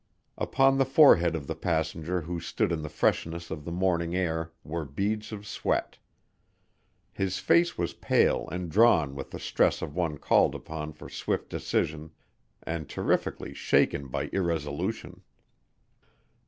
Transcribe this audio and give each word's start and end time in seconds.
Upon 0.39 0.79
the 0.79 0.85
forehead 0.85 1.35
of 1.35 1.45
the 1.45 1.53
passenger 1.53 2.21
who 2.21 2.39
stood 2.39 2.71
in 2.71 2.81
the 2.81 2.89
freshness 2.89 3.51
of 3.51 3.65
the 3.65 3.71
morning 3.71 4.15
air 4.15 4.51
were 4.63 4.83
beads 4.83 5.31
of 5.31 5.45
sweat. 5.45 5.99
His 7.13 7.37
face 7.37 7.77
was 7.77 7.93
pale 7.93 8.49
and 8.51 8.71
drawn 8.71 9.13
with 9.13 9.29
the 9.29 9.37
stress 9.37 9.79
of 9.79 9.93
one 9.95 10.17
called 10.17 10.55
upon 10.55 10.91
for 10.93 11.07
swift 11.07 11.49
decision 11.51 12.09
and 12.63 12.89
terrifically 12.89 13.53
shaken 13.53 14.07
by 14.07 14.31
irresolution. 14.33 15.21